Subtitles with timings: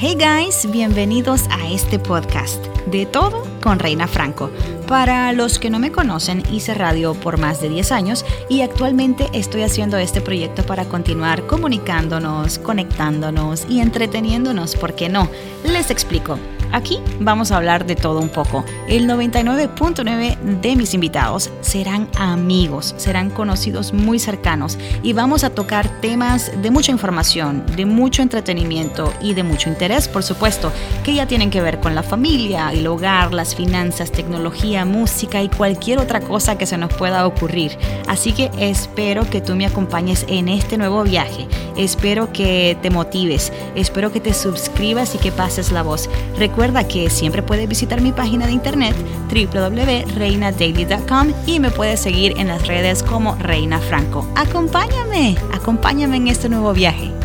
[0.00, 4.48] Hey guys, bienvenidos a este podcast de todo con Reina Franco.
[4.86, 9.28] Para los que no me conocen, hice radio por más de 10 años y actualmente
[9.32, 15.28] estoy haciendo este proyecto para continuar comunicándonos, conectándonos y entreteniéndonos, ¿por qué no?
[15.64, 16.38] Les explico.
[16.72, 18.64] Aquí vamos a hablar de todo un poco.
[18.88, 25.88] El 99.9 de mis invitados serán amigos, serán conocidos muy cercanos y vamos a tocar
[26.00, 30.72] temas de mucha información, de mucho entretenimiento y de mucho interés, por supuesto,
[31.04, 35.48] que ya tienen que ver con la familia, el hogar, las finanzas, tecnología, música y
[35.48, 37.76] cualquier otra cosa que se nos pueda ocurrir.
[38.06, 41.46] Así que espero que tú me acompañes en este nuevo viaje.
[41.78, 46.10] Espero que te motives, espero que te suscribas y que pases la voz.
[46.36, 48.94] Recuerda que siempre puedes visitar mi página de internet
[49.32, 54.26] www.reinadaily.com y me puedes seguir en las redes como Reina Franco.
[54.34, 57.17] Acompáñame, acompáñame en este nuevo viaje.